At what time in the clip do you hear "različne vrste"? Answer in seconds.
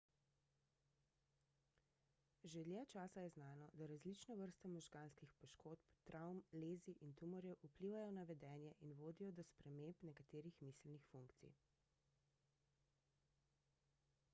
3.91-4.71